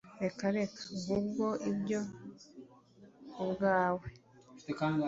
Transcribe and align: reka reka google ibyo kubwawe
reka 0.23 0.45
reka 0.57 0.81
google 1.05 1.53
ibyo 1.71 1.99
kubwawe 3.33 4.05